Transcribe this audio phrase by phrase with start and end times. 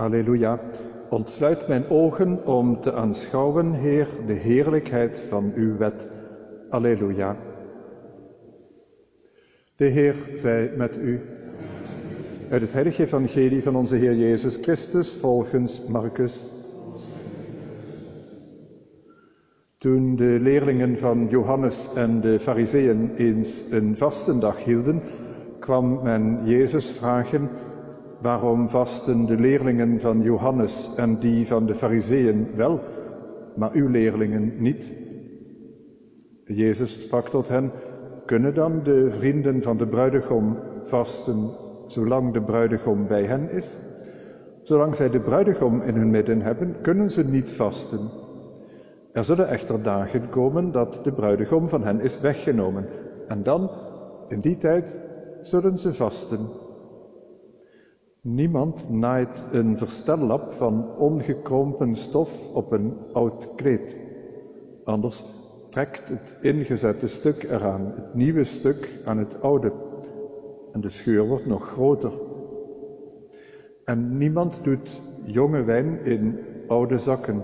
[0.00, 0.60] Halleluja.
[1.10, 6.08] Ontsluit mijn ogen om te aanschouwen, Heer, de heerlijkheid van uw wet.
[6.70, 7.36] Alleluia.
[9.76, 11.20] De Heer zij met u.
[12.50, 16.44] Uit het heilige evangelie van onze Heer Jezus Christus volgens Marcus.
[19.78, 25.02] Toen de leerlingen van Johannes en de Fariseeën eens een vastendag hielden,
[25.58, 27.50] kwam men Jezus vragen
[28.20, 32.80] Waarom vasten de leerlingen van Johannes en die van de Fariseeën wel,
[33.56, 34.92] maar uw leerlingen niet?
[36.44, 37.70] Jezus sprak tot hen,
[38.26, 41.50] kunnen dan de vrienden van de bruidegom vasten
[41.86, 43.76] zolang de bruidegom bij hen is?
[44.62, 48.00] Zolang zij de bruidegom in hun midden hebben, kunnen ze niet vasten.
[49.12, 52.86] Er zullen echter dagen komen dat de bruidegom van hen is weggenomen.
[53.28, 53.70] En dan,
[54.28, 54.98] in die tijd,
[55.42, 56.48] zullen ze vasten.
[58.22, 63.96] Niemand naait een verstellap van ongekrompen stof op een oud kleed.
[64.84, 65.24] Anders
[65.68, 69.72] trekt het ingezette stuk eraan, het nieuwe stuk aan het oude.
[70.72, 72.12] En de scheur wordt nog groter.
[73.84, 77.42] En niemand doet jonge wijn in oude zakken.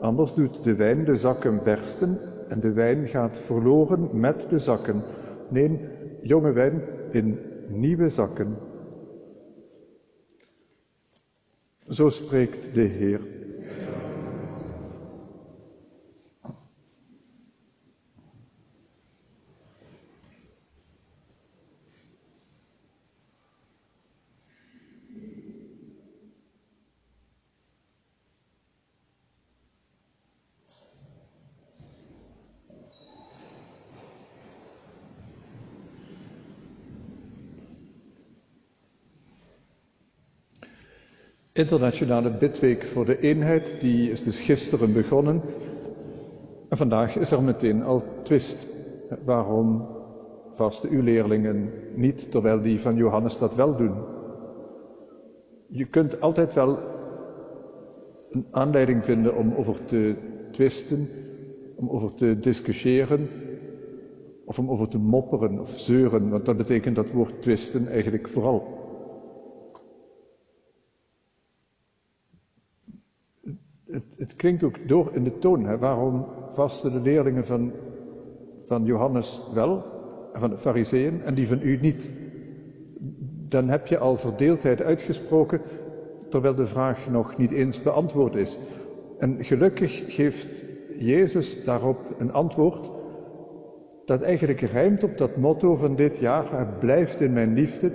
[0.00, 5.02] Anders doet de wijn de zakken bersten en de wijn gaat verloren met de zakken.
[5.48, 5.80] Nee,
[6.20, 8.56] jonge wijn in nieuwe zakken.
[11.92, 13.20] Zo spreekt de Heer.
[41.54, 45.40] Internationale Bidweek voor de Eenheid, die is dus gisteren begonnen.
[46.68, 48.66] En vandaag is er meteen al twist.
[49.24, 49.86] Waarom
[50.50, 53.94] vasten uw leerlingen niet, terwijl die van Johannes dat wel doen?
[55.66, 56.78] Je kunt altijd wel
[58.30, 60.14] een aanleiding vinden om over te
[60.52, 61.08] twisten,
[61.76, 63.28] om over te discussiëren,
[64.44, 68.81] of om over te mopperen of zeuren, want dat betekent dat woord twisten eigenlijk vooral.
[73.92, 75.64] Het, het, klinkt ook door in de toon.
[75.64, 75.78] Hè?
[75.78, 77.72] Waarom vasten de leerlingen van,
[78.62, 79.84] van Johannes wel,
[80.32, 82.10] van de fariseeën, en die van u niet?
[83.48, 85.60] Dan heb je al verdeeldheid uitgesproken,
[86.28, 88.58] terwijl de vraag nog niet eens beantwoord is.
[89.18, 90.64] En gelukkig geeft
[90.98, 92.90] Jezus daarop een antwoord
[94.04, 97.92] dat eigenlijk rijmt op dat motto van dit jaar, blijft in mijn liefde,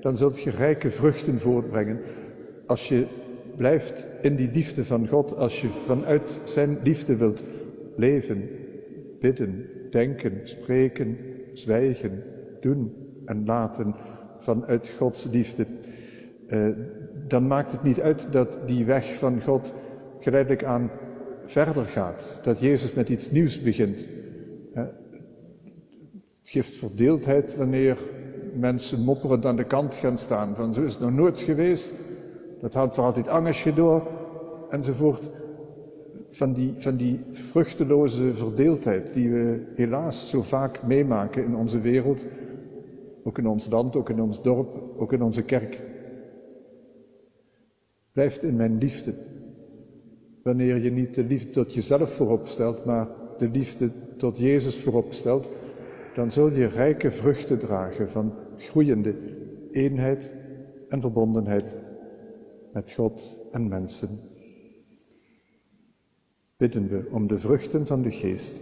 [0.00, 2.00] dan zult je rijke vruchten voortbrengen.
[2.66, 3.06] Als je
[3.56, 7.42] blijft in die liefde van God als je vanuit Zijn liefde wilt
[7.96, 8.48] leven,
[9.20, 11.18] bidden, denken, spreken,
[11.52, 12.22] zwijgen,
[12.60, 12.92] doen
[13.24, 13.94] en laten
[14.38, 15.66] vanuit Gods liefde.
[16.46, 16.68] Eh,
[17.28, 19.74] dan maakt het niet uit dat die weg van God
[20.20, 20.90] geleidelijk aan
[21.44, 22.40] verder gaat.
[22.42, 24.08] Dat Jezus met iets nieuws begint.
[24.74, 24.82] Eh,
[26.40, 27.98] het geeft verdeeldheid wanneer
[28.54, 30.56] mensen mopperend aan de kant gaan staan.
[30.56, 31.92] Van zo is het nog nooit geweest.
[32.60, 34.02] Dat houdt voor altijd angstje door,
[34.70, 35.30] enzovoort.
[36.28, 42.24] Van die, van die vruchteloze verdeeldheid die we helaas zo vaak meemaken in onze wereld,
[43.22, 45.80] ook in ons land, ook in ons dorp, ook in onze kerk.
[48.12, 49.14] Blijft in mijn liefde.
[50.42, 55.12] Wanneer je niet de liefde tot jezelf voorop stelt, maar de liefde tot Jezus voorop
[55.12, 55.46] stelt,
[56.14, 59.14] dan zul je rijke vruchten dragen van groeiende
[59.72, 60.30] eenheid
[60.88, 61.76] en verbondenheid
[62.76, 64.20] met God en mensen.
[66.56, 68.60] Bidden we om de vruchten van de geest